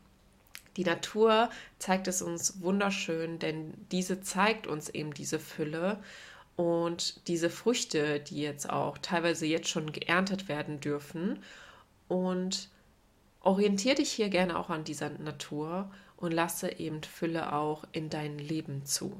die 0.77 0.85
Natur 0.85 1.51
zeigt 1.79 2.09
es 2.09 2.23
uns 2.23 2.63
wunderschön, 2.63 3.39
denn 3.39 3.75
diese 3.91 4.23
zeigt 4.23 4.67
uns 4.67 4.89
eben 4.89 5.13
diese 5.13 5.39
Fülle 5.39 5.99
und 6.57 7.27
diese 7.29 7.51
Früchte, 7.51 8.21
die 8.21 8.41
jetzt 8.41 8.69
auch 8.71 8.99
teilweise 8.99 9.47
jetzt 9.47 9.69
schon 9.69 9.93
geerntet 9.93 10.49
werden 10.49 10.81
dürfen. 10.81 11.43
Und 12.09 12.69
Orientier 13.43 13.95
dich 13.95 14.11
hier 14.13 14.29
gerne 14.29 14.59
auch 14.59 14.71
an 14.71 14.85
dieser 14.85 15.11
Natur 15.11 15.91
und 16.17 16.33
lasse 16.33 16.79
eben 16.79 17.03
Fülle 17.03 17.53
auch 17.53 17.85
in 17.93 18.09
dein 18.09 18.39
Leben 18.39 18.85
zu. 18.85 19.17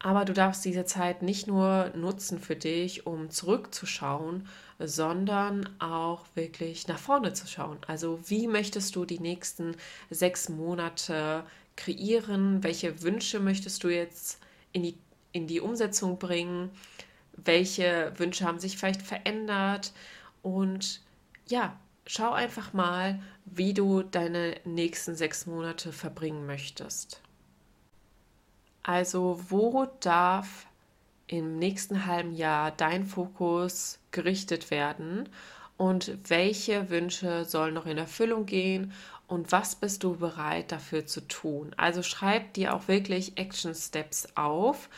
Aber 0.00 0.24
du 0.24 0.32
darfst 0.32 0.64
diese 0.64 0.84
Zeit 0.84 1.22
nicht 1.22 1.46
nur 1.46 1.90
nutzen 1.94 2.38
für 2.38 2.54
dich, 2.56 3.06
um 3.06 3.30
zurückzuschauen, 3.30 4.46
sondern 4.78 5.68
auch 5.80 6.24
wirklich 6.34 6.86
nach 6.86 6.98
vorne 6.98 7.32
zu 7.32 7.46
schauen. 7.48 7.78
Also 7.86 8.20
wie 8.26 8.46
möchtest 8.46 8.94
du 8.94 9.04
die 9.04 9.18
nächsten 9.18 9.76
sechs 10.08 10.48
Monate 10.48 11.44
kreieren? 11.76 12.62
Welche 12.62 13.02
Wünsche 13.02 13.40
möchtest 13.40 13.82
du 13.82 13.88
jetzt 13.88 14.38
in 14.72 14.84
die, 14.84 14.96
in 15.32 15.48
die 15.48 15.60
Umsetzung 15.60 16.18
bringen? 16.18 16.70
Welche 17.32 18.12
Wünsche 18.16 18.44
haben 18.44 18.60
sich 18.60 18.78
vielleicht 18.78 19.02
verändert? 19.02 19.92
Und 20.42 21.02
ja, 21.48 21.76
schau 22.08 22.32
einfach 22.32 22.72
mal, 22.72 23.20
wie 23.44 23.74
du 23.74 24.02
deine 24.02 24.56
nächsten 24.64 25.14
sechs 25.14 25.46
Monate 25.46 25.92
verbringen 25.92 26.46
möchtest. 26.46 27.20
Also 28.82 29.38
wo 29.50 29.86
darf 30.00 30.66
im 31.26 31.58
nächsten 31.58 32.06
halben 32.06 32.34
Jahr 32.34 32.70
dein 32.70 33.04
Fokus 33.04 33.98
gerichtet 34.10 34.70
werden 34.70 35.28
und 35.76 36.16
welche 36.30 36.88
Wünsche 36.88 37.44
sollen 37.44 37.74
noch 37.74 37.84
in 37.84 37.98
Erfüllung 37.98 38.46
gehen 38.46 38.94
und 39.26 39.52
was 39.52 39.76
bist 39.76 40.02
du 40.02 40.16
bereit 40.16 40.72
dafür 40.72 41.04
zu 41.04 41.20
tun? 41.28 41.74
Also 41.76 42.02
schreib 42.02 42.54
dir 42.54 42.74
auch 42.74 42.88
wirklich 42.88 43.36
Action 43.36 43.74
Steps 43.74 44.28
auf 44.34 44.88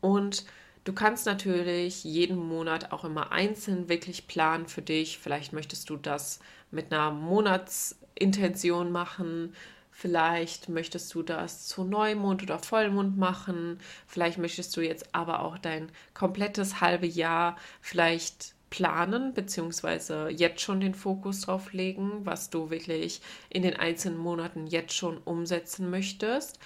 und 0.00 0.44
Du 0.84 0.92
kannst 0.92 1.26
natürlich 1.26 2.02
jeden 2.02 2.36
Monat 2.36 2.90
auch 2.90 3.04
immer 3.04 3.30
einzeln 3.30 3.88
wirklich 3.88 4.26
planen 4.26 4.66
für 4.66 4.82
dich. 4.82 5.18
Vielleicht 5.18 5.52
möchtest 5.52 5.88
du 5.90 5.96
das 5.96 6.40
mit 6.72 6.92
einer 6.92 7.12
Monatsintention 7.12 8.90
machen. 8.90 9.54
Vielleicht 9.92 10.68
möchtest 10.68 11.14
du 11.14 11.22
das 11.22 11.68
zu 11.68 11.84
Neumond 11.84 12.42
oder 12.42 12.58
Vollmond 12.58 13.16
machen. 13.16 13.78
Vielleicht 14.08 14.38
möchtest 14.38 14.76
du 14.76 14.80
jetzt 14.80 15.14
aber 15.14 15.42
auch 15.42 15.56
dein 15.56 15.88
komplettes 16.14 16.80
halbe 16.80 17.06
Jahr 17.06 17.56
vielleicht 17.80 18.54
planen, 18.70 19.34
beziehungsweise 19.34 20.30
jetzt 20.30 20.62
schon 20.62 20.80
den 20.80 20.94
Fokus 20.94 21.42
drauf 21.42 21.74
legen, 21.74 22.24
was 22.24 22.48
du 22.50 22.70
wirklich 22.70 23.20
in 23.50 23.62
den 23.62 23.76
einzelnen 23.76 24.16
Monaten 24.18 24.66
jetzt 24.66 24.94
schon 24.94 25.18
umsetzen 25.18 25.90
möchtest 25.90 26.58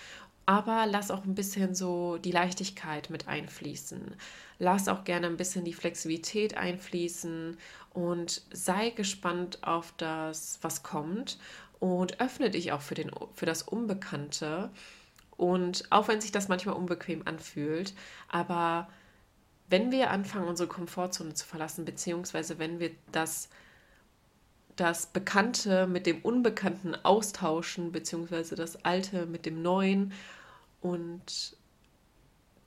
aber 0.47 0.87
lass 0.87 1.11
auch 1.11 1.25
ein 1.25 1.35
bisschen 1.35 1.75
so 1.75 2.19
die 2.19 2.31
Leichtigkeit 2.31 3.11
mit 3.11 3.27
einfließen. 3.27 4.15
Lass 4.59 4.89
auch 4.89 5.05
gerne 5.05 5.27
ein 5.27 5.37
bisschen 5.37 5.65
die 5.65 5.75
Flexibilität 5.75 6.57
einfließen 6.57 7.59
und 7.93 8.43
sei 8.53 8.91
gespannt 8.91 9.65
auf 9.65 9.93
das, 9.97 10.61
was 10.63 10.85
kommt 10.85 11.39
und 11.81 12.21
öffne 12.21 12.51
dich 12.51 12.73
auch 12.73 12.81
für, 12.81 12.95
den, 12.95 13.11
für 13.35 13.47
das 13.47 13.63
Unbekannte. 13.63 14.71
Und 15.37 15.85
auch 15.91 16.09
wenn 16.09 16.21
sich 16.21 16.33
das 16.33 16.49
manchmal 16.49 16.77
unbequem 16.77 17.27
anfühlt, 17.27 17.93
aber 18.29 18.89
wenn 19.69 19.91
wir 19.91 20.11
anfangen, 20.11 20.47
unsere 20.47 20.69
Komfortzone 20.69 21.35
zu 21.35 21.45
verlassen, 21.45 21.85
beziehungsweise 21.85 22.59
wenn 22.59 22.79
wir 22.79 22.93
das 23.11 23.49
das 24.77 25.07
Bekannte 25.07 25.87
mit 25.87 26.07
dem 26.07 26.21
Unbekannten 26.21 26.95
austauschen, 26.95 27.93
beziehungsweise 27.93 28.55
das 28.55 28.85
Alte 28.85 29.27
mit 29.27 29.47
dem 29.47 29.63
Neuen 29.63 30.13
und 30.81 31.57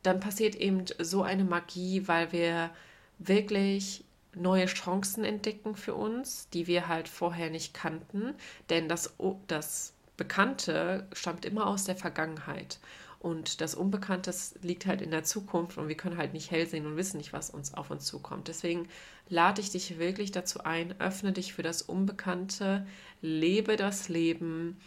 dann 0.03 0.19
passiert 0.19 0.55
eben 0.55 0.85
so 0.99 1.23
eine 1.23 1.43
Magie, 1.43 2.07
weil 2.07 2.31
wir 2.31 2.71
wirklich 3.19 4.05
neue 4.33 4.65
Chancen 4.65 5.23
entdecken 5.23 5.75
für 5.75 5.93
uns, 5.93 6.49
die 6.49 6.67
wir 6.67 6.87
halt 6.87 7.09
vorher 7.09 7.49
nicht 7.49 7.73
kannten. 7.73 8.35
Denn 8.69 8.87
das, 8.87 9.13
das 9.47 9.93
Bekannte 10.17 11.07
stammt 11.13 11.45
immer 11.45 11.67
aus 11.67 11.85
der 11.85 11.95
Vergangenheit. 11.95 12.79
Und 13.19 13.59
das 13.59 13.75
Unbekannte 13.75 14.33
liegt 14.61 14.85
halt 14.85 15.01
in 15.01 15.11
der 15.11 15.25
Zukunft 15.25 15.77
und 15.77 15.89
wir 15.89 15.97
können 15.97 16.17
halt 16.17 16.33
nicht 16.33 16.51
hell 16.51 16.65
sehen 16.65 16.85
und 16.85 16.95
wissen 16.95 17.17
nicht, 17.17 17.33
was 17.33 17.49
uns 17.49 17.73
auf 17.73 17.91
uns 17.91 18.05
zukommt. 18.05 18.47
Deswegen 18.47 18.87
lade 19.27 19.59
ich 19.59 19.71
dich 19.71 19.99
wirklich 19.99 20.31
dazu 20.31 20.61
ein, 20.63 20.99
öffne 21.01 21.33
dich 21.33 21.53
für 21.53 21.63
das 21.63 21.81
Unbekannte, 21.81 22.87
lebe 23.21 23.75
das 23.75 24.07
Leben 24.07 24.77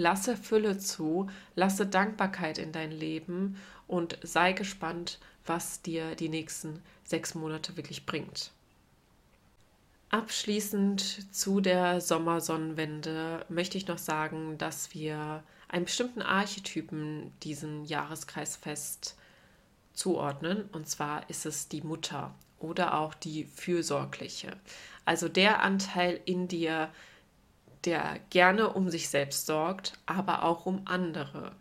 Lasse 0.00 0.34
Fülle 0.34 0.78
zu, 0.78 1.28
lasse 1.56 1.86
Dankbarkeit 1.86 2.56
in 2.56 2.72
dein 2.72 2.90
Leben 2.90 3.56
und 3.86 4.18
sei 4.22 4.52
gespannt, 4.52 5.18
was 5.44 5.82
dir 5.82 6.14
die 6.14 6.30
nächsten 6.30 6.80
sechs 7.04 7.34
Monate 7.34 7.76
wirklich 7.76 8.06
bringt. 8.06 8.50
Abschließend 10.08 11.34
zu 11.34 11.60
der 11.60 12.00
Sommersonnenwende 12.00 13.44
möchte 13.50 13.76
ich 13.76 13.88
noch 13.88 13.98
sagen, 13.98 14.56
dass 14.56 14.94
wir 14.94 15.42
einen 15.70 15.84
bestimmten 15.84 16.22
Archetypen 16.22 17.32
diesem 17.40 17.84
Jahreskreisfest 17.84 19.16
zuordnen. 19.94 20.68
Und 20.72 20.88
zwar 20.88 21.28
ist 21.30 21.46
es 21.46 21.68
die 21.68 21.82
Mutter 21.82 22.34
oder 22.58 22.98
auch 22.98 23.14
die 23.14 23.44
Fürsorgliche. 23.44 24.56
Also 25.04 25.28
der 25.28 25.62
Anteil 25.62 26.20
in 26.24 26.48
dir, 26.48 26.90
der 27.84 28.18
gerne 28.30 28.72
um 28.72 28.90
sich 28.90 29.08
selbst 29.08 29.46
sorgt, 29.46 29.94
aber 30.06 30.44
auch 30.44 30.66
um 30.66 30.82
andere. 30.86 31.52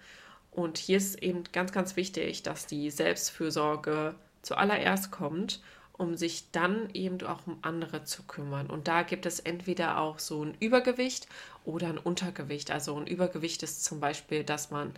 Und 0.52 0.78
hier 0.78 0.98
ist 0.98 1.22
eben 1.22 1.44
ganz, 1.52 1.72
ganz 1.72 1.96
wichtig, 1.96 2.44
dass 2.44 2.66
die 2.66 2.90
Selbstfürsorge 2.90 4.16
zuallererst 4.42 5.12
kommt, 5.12 5.62
um 6.00 6.16
sich 6.16 6.50
dann 6.52 6.90
eben 6.94 7.22
auch 7.24 7.46
um 7.46 7.60
andere 7.62 8.06
zu 8.06 8.24
kümmern. 8.24 8.68
Und 8.68 8.88
da 8.88 9.04
gibt 9.04 9.26
es 9.26 9.42
entweder 9.42 10.00
auch 10.00 10.18
so 10.18 10.44
ein 10.44 10.56
Übergewicht 10.60 11.28
oder 11.66 11.88
ein 11.90 11.98
Untergewicht. 11.98 12.72
Also 12.72 12.96
ein 12.96 13.06
Übergewicht 13.06 13.62
ist 13.64 13.84
zum 13.84 14.00
Beispiel, 14.00 14.46
dass 14.46 14.72
man 14.72 14.94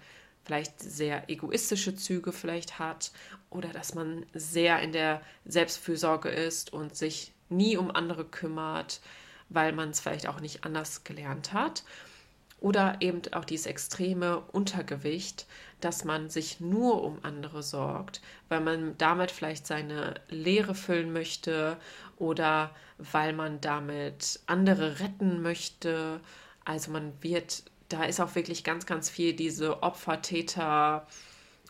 vielleicht 0.45 0.79
sehr 0.79 1.27
egoistische 1.27 1.95
Züge 1.95 2.31
vielleicht 2.31 2.77
hat 2.77 3.11
oder 3.49 3.69
dass 3.69 3.95
man 3.95 4.27
sehr 4.33 4.79
in 4.81 4.91
der 4.91 5.23
Selbstfürsorge 5.45 6.29
ist 6.29 6.71
und 6.71 6.95
sich 6.95 7.31
nie 7.49 7.77
um 7.77 7.89
andere 7.89 8.23
kümmert, 8.23 9.01
weil 9.49 9.73
man 9.73 9.89
es 9.89 10.01
vielleicht 10.01 10.27
auch 10.27 10.39
nicht 10.39 10.65
anders 10.65 11.03
gelernt 11.03 11.51
hat. 11.51 11.83
Oder 12.59 12.97
eben 12.99 13.21
auch 13.31 13.43
dieses 13.45 13.65
extreme 13.65 14.39
Untergewicht, 14.51 15.47
dass 15.85 16.05
man 16.05 16.29
sich 16.29 16.59
nur 16.59 17.03
um 17.03 17.19
andere 17.23 17.63
sorgt, 17.63 18.21
weil 18.49 18.61
man 18.61 18.97
damit 18.97 19.31
vielleicht 19.31 19.67
seine 19.67 20.15
Leere 20.29 20.75
füllen 20.75 21.13
möchte 21.13 21.77
oder 22.17 22.71
weil 22.97 23.33
man 23.33 23.61
damit 23.61 24.39
andere 24.47 24.99
retten 24.99 25.41
möchte. 25.41 26.19
Also 26.65 26.91
man 26.91 27.13
wird, 27.21 27.63
da 27.89 28.03
ist 28.03 28.19
auch 28.21 28.35
wirklich 28.35 28.63
ganz, 28.63 28.85
ganz 28.85 29.09
viel 29.09 29.33
diese 29.33 29.83
Opfer-Täter- 29.83 31.07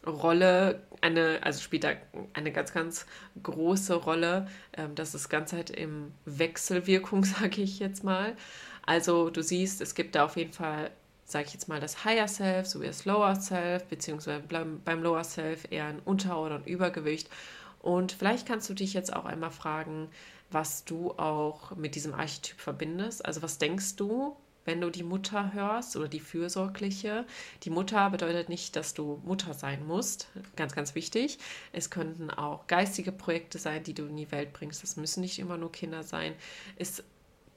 Rolle, 0.06 0.82
eine, 1.02 1.40
also 1.44 1.62
spielt 1.62 1.84
da 1.84 1.92
eine 2.34 2.52
ganz, 2.52 2.74
ganz 2.74 3.06
große 3.44 3.94
Rolle. 3.96 4.48
Ähm, 4.74 4.96
das 4.96 5.14
ist 5.14 5.30
ganz 5.30 5.54
halt 5.54 5.70
im 5.70 6.12
Wechselwirkung, 6.26 7.24
sage 7.26 7.62
ich 7.62 7.80
jetzt 7.80 8.04
mal. 8.04 8.36
Also 8.84 9.30
du 9.30 9.44
siehst, 9.44 9.82
es 9.82 9.94
gibt 9.96 10.16
da 10.16 10.26
auf 10.26 10.38
jeden 10.38 10.54
Fall, 10.54 10.92
sage 11.32 11.46
ich 11.48 11.54
jetzt 11.54 11.68
mal, 11.68 11.80
das 11.80 12.06
Higher 12.06 12.28
Self 12.28 12.68
sowie 12.68 12.88
das 12.88 13.06
Lower 13.06 13.36
Self, 13.36 13.86
beziehungsweise 13.86 14.44
beim 14.48 15.04
Lower 15.04 15.24
Self 15.24 15.66
eher 15.70 15.86
ein 15.86 16.00
Unter- 16.00 16.42
oder 16.42 16.56
ein 16.56 16.66
Übergewicht. 16.66 17.30
Und 17.80 18.12
vielleicht 18.12 18.48
kannst 18.48 18.70
du 18.70 18.74
dich 18.74 18.94
jetzt 18.94 19.14
auch 19.14 19.26
einmal 19.26 19.52
fragen, 19.52 20.10
was 20.52 20.86
du 20.86 21.12
auch 21.12 21.76
mit 21.76 21.96
diesem 21.96 22.14
Archetyp 22.14 22.60
verbindest. 22.60 23.26
Also 23.26 23.42
was 23.42 23.58
denkst 23.58 23.96
du, 23.96 24.36
wenn 24.66 24.82
du 24.82 24.90
die 24.90 25.04
Mutter 25.04 25.54
hörst 25.54 25.96
oder 25.96 26.08
die 26.08 26.20
Fürsorgliche. 26.20 27.26
Die 27.64 27.70
Mutter 27.70 28.10
bedeutet 28.10 28.50
nicht, 28.50 28.76
dass 28.76 28.94
du 28.94 29.20
Mutter 29.24 29.54
sein 29.54 29.86
musst. 29.86 30.28
Ganz, 30.56 30.76
ganz 30.76 30.96
wichtig. 30.96 31.40
Es 31.72 31.90
könnten 31.90 32.30
auch 32.30 32.68
geistige 32.68 33.12
Projekte 33.12 33.58
sein, 33.58 33.84
die 33.84 33.94
du 33.94 34.06
in 34.06 34.18
die 34.18 34.32
Welt 34.32 34.54
bringst. 34.54 34.84
Das 34.84 34.98
müssen 34.98 35.22
nicht 35.22 35.40
immer 35.40 35.58
nur 35.58 35.72
Kinder 35.72 36.04
sein. 36.04 36.34
Es 36.78 37.04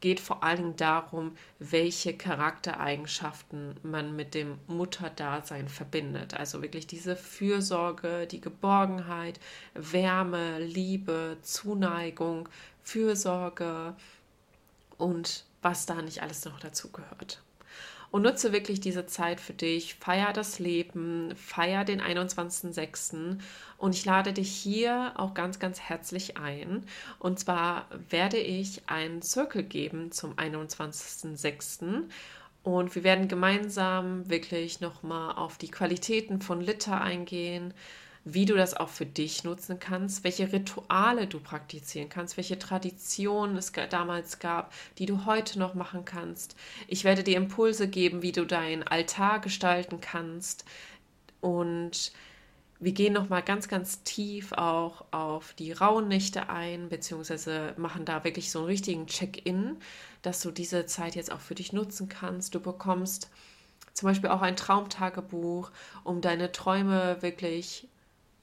geht 0.05 0.21
vor 0.21 0.45
allen 0.45 0.59
Dingen 0.59 0.77
darum, 0.77 1.35
welche 1.59 2.15
Charaktereigenschaften 2.15 3.75
man 3.83 4.15
mit 4.15 4.35
dem 4.35 4.59
Mutterdasein 4.67 5.67
verbindet. 5.67 6.35
Also 6.35 6.61
wirklich 6.61 6.87
diese 6.87 7.17
Fürsorge, 7.17 8.27
die 8.27 8.43
Geborgenheit, 8.43 9.41
Wärme, 9.73 10.59
Liebe, 10.59 11.39
Zuneigung, 11.41 12.51
Fürsorge 12.83 13.97
und 14.99 15.47
was 15.63 15.87
da 15.87 16.03
nicht 16.03 16.21
alles 16.23 16.45
noch 16.45 16.61
dazu 16.61 16.93
gehört. 16.93 17.43
Und 18.15 18.23
nutze 18.23 18.53
wirklich 18.53 18.79
diese 18.79 19.07
Zeit 19.07 19.41
für 19.41 19.55
dich, 19.55 19.97
feier 19.97 20.33
das 20.33 20.61
Leben, 20.61 21.35
feier 21.35 21.85
den 21.85 22.01
21.06. 22.01 23.39
Und 23.77 23.93
ich 23.97 24.05
lade 24.05 24.33
dich 24.33 24.55
hier 24.55 25.15
auch 25.17 25.35
ganz, 25.35 25.59
ganz 25.59 25.81
herzlich 25.81 26.37
ein. 26.37 26.85
Und 27.19 27.41
zwar 27.41 27.89
werde 28.11 28.37
ich 28.37 28.89
einen 28.89 29.21
Circle 29.21 29.65
geben 29.65 30.13
zum 30.13 30.35
21.06. 30.35 32.05
Und 32.63 32.95
wir 32.95 33.03
werden 33.03 33.27
gemeinsam 33.27 34.31
wirklich 34.31 34.81
nochmal 34.81 35.35
auf 35.35 35.59
die 35.59 35.73
Qualitäten 35.73 36.41
von 36.41 36.61
Litter 36.61 37.01
eingehen, 37.01 37.75
wie 38.25 38.47
du 38.47 38.55
das 38.55 38.75
auch 38.75 38.89
für 38.89 39.07
dich 39.07 39.45
nutzen 39.45 39.79
kannst, 39.79 40.25
welche 40.25 40.51
Rituale 40.51 41.27
du 41.27 41.41
praktizieren 41.41 42.09
kannst, 42.09 42.37
welche 42.37 42.59
Traditionen 42.59 43.57
es 43.57 43.73
damals 43.91 44.39
gab, 44.39 44.73
die 44.99 45.07
du 45.07 45.27
heute 45.27 45.59
noch 45.59 45.75
machen 45.75 46.05
kannst. 46.05 46.57
Ich 46.89 47.05
werde 47.05 47.23
dir 47.23 47.37
Impulse 47.37 47.89
geben, 47.89 48.23
wie 48.23 48.33
du 48.33 48.47
deinen 48.47 48.83
Altar 48.83 49.41
gestalten 49.41 50.01
kannst 50.01 50.65
und 51.41 52.13
wir 52.81 52.93
gehen 52.93 53.13
noch 53.13 53.29
mal 53.29 53.43
ganz, 53.43 53.69
ganz 53.69 54.03
tief 54.03 54.53
auch 54.53 55.05
auf 55.11 55.55
die 55.55 55.73
rauen 55.73 56.09
Nächte 56.09 56.49
ein, 56.49 56.89
beziehungsweise 56.89 57.75
machen 57.77 58.05
da 58.05 58.25
wirklich 58.25 58.51
so 58.51 58.61
einen 58.61 58.69
richtigen 58.69 59.07
Check-in, 59.07 59.77
dass 60.23 60.41
du 60.41 60.51
diese 60.51 60.85
Zeit 60.87 61.15
jetzt 61.15 61.33
auch 61.33 61.41
für 61.41 61.55
dich 61.55 61.73
nutzen 61.73 62.09
kannst. 62.09 62.55
Du 62.55 62.61
bekommst 62.61 63.31
zum 63.95 64.09
Beispiel 64.09 64.31
auch 64.31 64.43
ein 64.43 64.57
Traumtagebuch, 64.57 65.71
um 66.03 66.21
deine 66.21 66.53
Träume 66.53 67.19
wirklich 67.21 67.89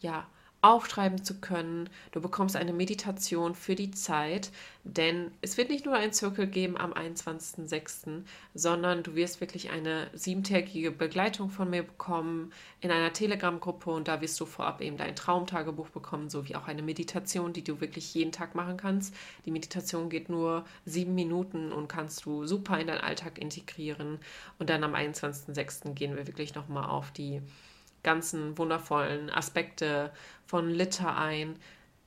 ja, 0.01 0.27
aufschreiben 0.61 1.23
zu 1.23 1.39
können. 1.39 1.89
Du 2.11 2.21
bekommst 2.21 2.55
eine 2.55 2.71
Meditation 2.71 3.55
für 3.55 3.73
die 3.73 3.91
Zeit, 3.91 4.51
denn 4.83 5.31
es 5.41 5.57
wird 5.57 5.69
nicht 5.69 5.85
nur 5.85 5.95
ein 5.95 6.13
Zirkel 6.13 6.45
geben 6.45 6.77
am 6.77 6.93
21.06., 6.93 8.23
sondern 8.53 9.01
du 9.01 9.15
wirst 9.15 9.41
wirklich 9.41 9.71
eine 9.71 10.07
siebentägige 10.13 10.91
Begleitung 10.91 11.49
von 11.49 11.69
mir 11.69 11.81
bekommen 11.83 12.53
in 12.79 12.91
einer 12.91 13.11
Telegram-Gruppe 13.11 13.89
und 13.89 14.07
da 14.07 14.21
wirst 14.21 14.39
du 14.39 14.45
vorab 14.45 14.81
eben 14.81 14.97
dein 14.97 15.15
Traumtagebuch 15.15 15.89
bekommen, 15.89 16.29
sowie 16.29 16.55
auch 16.55 16.67
eine 16.67 16.83
Meditation, 16.83 17.53
die 17.53 17.63
du 17.63 17.81
wirklich 17.81 18.13
jeden 18.13 18.31
Tag 18.31 18.53
machen 18.53 18.77
kannst. 18.77 19.15
Die 19.45 19.51
Meditation 19.51 20.09
geht 20.09 20.29
nur 20.29 20.65
sieben 20.85 21.15
Minuten 21.15 21.71
und 21.71 21.87
kannst 21.87 22.25
du 22.25 22.45
super 22.45 22.79
in 22.79 22.87
deinen 22.87 23.01
Alltag 23.01 23.39
integrieren. 23.39 24.19
Und 24.59 24.69
dann 24.69 24.83
am 24.83 24.93
21.06. 24.93 25.93
gehen 25.95 26.15
wir 26.15 26.27
wirklich 26.27 26.53
nochmal 26.53 26.87
auf 26.87 27.11
die 27.11 27.41
ganzen 28.03 28.57
wundervollen 28.57 29.29
Aspekte 29.29 30.11
von 30.45 30.69
Litter 30.69 31.17
ein, 31.17 31.55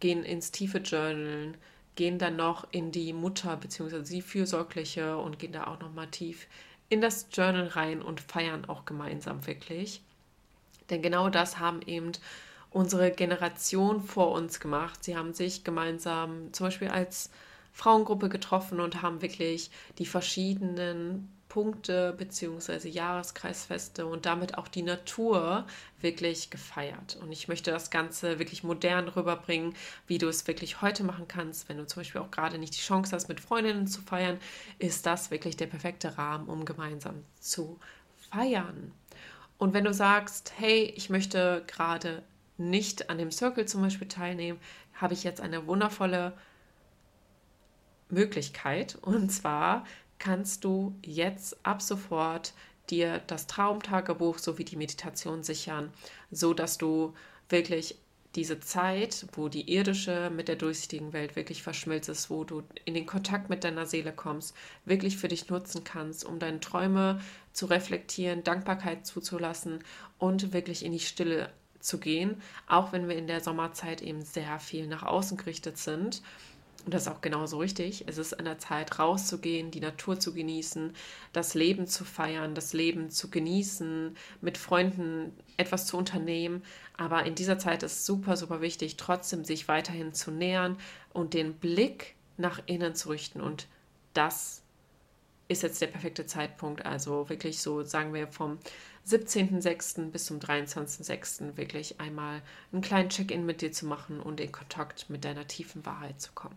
gehen 0.01 0.25
ins 0.25 0.51
tiefe 0.51 0.79
Journalen, 0.79 1.57
gehen 1.97 2.19
dann 2.19 2.37
noch 2.37 2.67
in 2.73 2.93
die 2.93 3.13
Mutter 3.13 3.57
bzw. 3.57 4.03
die 4.03 4.23
Fürsorgliche 4.23 5.17
und 5.17 5.39
gehen 5.39 5.53
da 5.53 5.67
auch 5.67 5.81
nochmal 5.81 6.09
tief 6.09 6.47
in 6.89 7.01
das 7.01 7.29
Journal 7.33 7.69
rein 7.69 8.03
und 8.03 8.21
feiern 8.21 8.67
auch 8.67 8.85
gemeinsam 8.85 9.47
wirklich. 9.47 10.03
Denn 10.91 11.03
genau 11.03 11.31
das 11.31 11.59
haben 11.59 11.81
eben 11.83 12.13
unsere 12.71 13.11
Generation 13.11 14.03
vor 14.03 14.33
uns 14.33 14.61
gemacht. 14.61 15.03
Sie 15.03 15.17
haben 15.17 15.33
sich 15.33 15.65
gemeinsam 15.65 16.53
zum 16.53 16.67
Beispiel 16.67 16.89
als 16.89 17.31
Frauengruppe 17.73 18.29
getroffen 18.29 18.81
und 18.81 19.03
haben 19.03 19.23
wirklich 19.23 19.71
die 19.99 20.07
verschiedenen 20.07 21.34
Punkte 21.55 22.12
bzw. 22.19 22.88
Jahreskreisfeste 22.88 24.07
und 24.07 24.27
damit 24.27 24.59
auch 24.59 24.67
die 24.67 24.83
Natur 24.83 25.69
wirklich 26.01 26.51
gefeiert. 26.51 27.17
Und 27.23 27.31
ich 27.31 27.47
möchte 27.47 27.71
das 27.71 27.90
Ganze 27.90 28.40
wirklich 28.40 28.64
modern 28.64 29.07
rüberbringen, 29.07 29.77
wie 30.09 30.19
du 30.19 30.27
es 30.27 30.49
wirklich 30.49 30.83
heute 30.83 31.05
machen 31.05 31.29
kannst. 31.29 31.69
Wenn 31.69 31.77
du 31.77 31.87
zum 31.87 32.01
Beispiel 32.01 32.21
auch 32.23 32.33
gerade 32.33 32.59
nicht 32.59 32.75
die 32.75 32.81
Chance 32.81 33.14
hast, 33.14 33.29
mit 33.29 33.38
Freundinnen 33.38 33.87
zu 33.87 34.03
feiern, 34.03 34.40
ist 34.81 35.07
das 35.07 35.31
wirklich 35.31 35.57
der 35.57 35.69
perfekte 35.69 36.19
Rahmen, 36.19 36.49
um 36.49 36.64
gemeinsam 36.64 37.23
zu 37.38 37.79
feiern. 38.33 38.90
Und 39.57 39.75
wenn 39.75 39.85
du 39.85 39.95
sagst, 39.95 40.55
hey, 40.57 40.93
ich 40.97 41.09
möchte 41.09 41.62
gerade 41.69 42.25
nicht 42.59 43.11
an 43.11 43.19
dem 43.19 43.31
Circle 43.31 43.67
zum 43.67 43.83
Beispiel 43.83 44.09
teilnehmen, 44.09 44.59
habe 44.95 45.14
ich 45.14 45.23
jetzt 45.23 45.40
eine 45.40 45.69
wundervolle 45.69 46.33
Möglichkeit. 48.09 48.97
Und 49.03 49.31
zwar 49.31 49.85
kannst 50.18 50.64
du 50.64 50.94
jetzt 51.03 51.64
ab 51.64 51.83
sofort 51.83 52.53
dir 52.90 53.20
das 53.27 53.46
Traumtagebuch 53.46 54.38
sowie 54.38 54.64
die 54.64 54.77
Meditation 54.77 55.42
sichern, 55.42 55.90
so 56.31 56.55
dass 56.55 56.79
du 56.79 57.14
wirklich 57.48 57.96
diese 58.35 58.59
Zeit, 58.59 59.27
wo 59.35 59.48
die 59.48 59.72
irdische 59.72 60.31
mit 60.31 60.48
der 60.48 60.57
durchsichtigen 60.57 61.12
Welt 61.12 61.37
wirklich 61.37 61.62
verschmilzt 61.62 62.31
wo 62.31 62.42
du 62.42 62.62
in 62.85 62.94
den 62.94 63.07
Kontakt 63.07 63.48
mit 63.48 63.62
deiner 63.62 63.87
Seele 63.87 64.12
kommst, 64.12 64.57
wirklich 64.85 65.16
für 65.16 65.29
dich 65.29 65.48
nutzen 65.48 65.85
kannst, 65.85 66.24
um 66.24 66.38
deine 66.38 66.61
Träume 66.61 67.20
zu 67.53 67.66
reflektieren, 67.66 68.42
Dankbarkeit 68.42 69.07
zuzulassen 69.07 69.79
und 70.18 70.53
wirklich 70.53 70.85
in 70.85 70.92
die 70.92 71.00
Stille 71.00 71.50
zu 71.79 71.98
gehen, 71.98 72.42
auch 72.66 72.92
wenn 72.92 73.09
wir 73.09 73.16
in 73.16 73.27
der 73.27 73.40
Sommerzeit 73.40 74.03
eben 74.03 74.22
sehr 74.22 74.59
viel 74.59 74.88
nach 74.88 75.05
außen 75.05 75.37
gerichtet 75.37 75.79
sind 75.79 76.22
und 76.85 76.92
das 76.92 77.03
ist 77.03 77.09
auch 77.09 77.23
genauso 77.23 77.59
richtig. 77.59 78.05
Es 78.07 78.18
ist 78.18 78.38
an 78.38 78.44
der 78.44 78.59
Zeit, 78.59 78.99
rauszugehen, 78.99 79.70
die 79.70 79.81
Natur 79.81 80.20
zu 80.20 80.35
genießen, 80.35 80.92
das 81.33 81.55
Leben 81.55 81.87
zu 81.87 82.05
feiern, 82.05 82.55
das 82.55 82.75
Leben 82.75 83.11
zu 83.11 83.31
genießen, 83.31 84.14
mit 84.42 84.59
Freunden 84.59 85.33
etwas 85.57 85.87
zu 85.87 85.97
unternehmen. 85.97 86.62
Aber 86.97 87.25
in 87.25 87.35
dieser 87.35 87.59
Zeit 87.59 87.83
ist 87.83 88.05
super, 88.05 88.37
super 88.37 88.61
wichtig, 88.61 88.97
trotzdem 88.97 89.44
sich 89.44 89.66
weiterhin 89.66 90.12
zu 90.12 90.31
nähern 90.31 90.77
und 91.12 91.33
den 91.33 91.55
Blick 91.55 92.16
nach 92.37 92.61
innen 92.66 92.94
zu 92.94 93.09
richten. 93.09 93.40
Und 93.40 93.66
das 94.12 94.62
ist 95.49 95.62
jetzt 95.62 95.81
der 95.81 95.87
perfekte 95.87 96.27
Zeitpunkt. 96.27 96.85
Also 96.85 97.31
wirklich 97.31 97.61
so, 97.61 97.83
sagen 97.83 98.12
wir, 98.12 98.29
vom 98.29 98.59
17.06. 99.07 100.11
bis 100.11 100.27
zum 100.27 100.38
23.06. 100.38 101.57
wirklich 101.57 102.01
einmal 102.01 102.42
einen 102.73 102.83
kleinen 102.83 103.09
Check-in 103.09 103.47
mit 103.47 103.62
dir 103.62 103.73
zu 103.73 103.87
machen 103.87 104.20
und 104.20 104.40
in 104.40 104.53
Kontakt 104.53 105.09
mit 105.09 105.25
deiner 105.25 105.47
tiefen 105.47 105.85
Wahrheit 105.87 106.20
zu 106.20 106.33
kommen. 106.33 106.57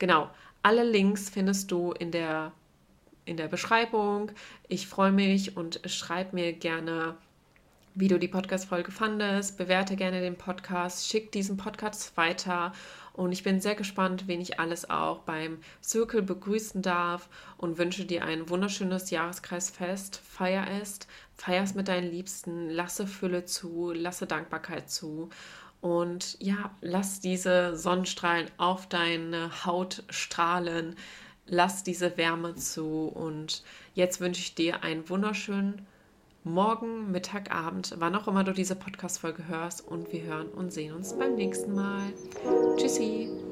Genau, 0.00 0.30
alle 0.62 0.82
Links 0.82 1.28
findest 1.28 1.70
du 1.70 1.92
in 1.92 2.10
der, 2.10 2.52
in 3.26 3.36
der 3.36 3.48
Beschreibung. 3.48 4.32
Ich 4.66 4.88
freue 4.88 5.12
mich 5.12 5.58
und 5.58 5.82
schreib 5.84 6.32
mir 6.32 6.54
gerne, 6.54 7.18
wie 7.94 8.08
du 8.08 8.18
die 8.18 8.26
Podcast-Folge 8.26 8.92
fandest. 8.92 9.58
Bewerte 9.58 9.96
gerne 9.96 10.22
den 10.22 10.36
Podcast, 10.36 11.06
schick 11.06 11.32
diesen 11.32 11.58
Podcast 11.58 12.16
weiter 12.16 12.72
Und 13.12 13.32
ich 13.32 13.42
bin 13.42 13.60
sehr 13.60 13.74
gespannt, 13.74 14.26
wen 14.26 14.40
ich 14.40 14.58
alles 14.58 14.88
auch 14.88 15.18
beim 15.18 15.58
Circle 15.82 16.22
begrüßen 16.22 16.80
darf 16.80 17.28
und 17.58 17.76
wünsche 17.76 18.06
dir 18.06 18.24
ein 18.24 18.48
wunderschönes 18.48 19.10
Jahreskreisfest. 19.10 20.16
Feier 20.16 20.66
es, 20.80 21.00
feier 21.34 21.62
es 21.62 21.74
mit 21.74 21.88
deinen 21.88 22.10
Liebsten, 22.10 22.70
lasse 22.70 23.06
Fülle 23.06 23.44
zu, 23.44 23.92
lasse 23.92 24.26
Dankbarkeit 24.26 24.88
zu. 24.90 25.28
Und 25.80 26.36
ja, 26.40 26.70
lass 26.80 27.20
diese 27.20 27.76
Sonnenstrahlen 27.76 28.50
auf 28.58 28.88
deine 28.88 29.64
Haut 29.64 30.02
strahlen. 30.10 30.96
Lass 31.46 31.82
diese 31.82 32.16
Wärme 32.16 32.54
zu. 32.54 33.06
Und 33.08 33.62
jetzt 33.94 34.20
wünsche 34.20 34.40
ich 34.40 34.54
dir 34.54 34.82
einen 34.82 35.08
wunderschönen 35.08 35.86
Morgen, 36.42 37.10
Mittag, 37.10 37.54
Abend, 37.54 37.94
wann 37.98 38.14
auch 38.14 38.26
immer 38.26 38.44
du 38.44 38.52
diese 38.52 38.74
Podcast-Folge 38.74 39.46
hörst. 39.46 39.86
Und 39.86 40.12
wir 40.12 40.22
hören 40.22 40.48
und 40.48 40.72
sehen 40.72 40.94
uns 40.94 41.12
beim 41.18 41.34
nächsten 41.34 41.74
Mal. 41.74 42.12
Tschüssi. 42.76 43.49